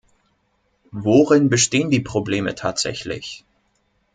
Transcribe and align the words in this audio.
Worin 0.93 1.49
bestehen 1.51 1.91
die 1.91 1.99
Probleme 1.99 2.55
tatsächlich? 2.55 3.45